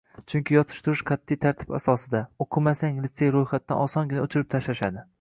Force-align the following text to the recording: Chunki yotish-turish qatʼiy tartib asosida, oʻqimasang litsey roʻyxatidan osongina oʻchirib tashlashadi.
Chunki 0.31 0.53
yotish-turish 0.55 1.03
qatʼiy 1.09 1.39
tartib 1.43 1.75
asosida, 1.79 2.23
oʻqimasang 2.47 2.99
litsey 3.07 3.33
roʻyxatidan 3.39 3.87
osongina 3.89 4.29
oʻchirib 4.29 4.53
tashlashadi. 4.57 5.07